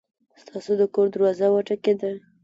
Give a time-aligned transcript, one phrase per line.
[0.41, 2.11] ستاسو د کور دروازه وټکېده!